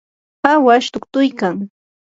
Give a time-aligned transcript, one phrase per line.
[0.51, 1.55] awash tuktuykan.